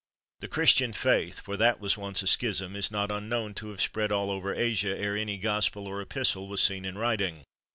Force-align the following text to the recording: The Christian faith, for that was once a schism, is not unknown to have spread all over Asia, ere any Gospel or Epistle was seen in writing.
The 0.39 0.47
Christian 0.47 0.93
faith, 0.93 1.41
for 1.41 1.55
that 1.57 1.79
was 1.79 1.95
once 1.95 2.23
a 2.23 2.25
schism, 2.25 2.75
is 2.75 2.89
not 2.89 3.11
unknown 3.11 3.53
to 3.53 3.69
have 3.69 3.79
spread 3.79 4.11
all 4.11 4.31
over 4.31 4.51
Asia, 4.55 4.97
ere 4.97 5.15
any 5.15 5.37
Gospel 5.37 5.87
or 5.87 6.01
Epistle 6.01 6.47
was 6.47 6.63
seen 6.63 6.85
in 6.85 6.97
writing. 6.97 7.45